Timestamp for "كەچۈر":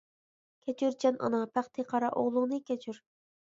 0.67-0.97, 2.71-3.03